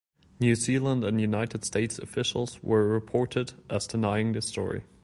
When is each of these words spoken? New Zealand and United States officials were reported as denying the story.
New 0.39 0.55
Zealand 0.55 1.03
and 1.03 1.21
United 1.21 1.63
States 1.63 1.99
officials 1.99 2.57
were 2.63 2.87
reported 2.87 3.53
as 3.69 3.85
denying 3.85 4.31
the 4.31 4.41
story. 4.41 4.81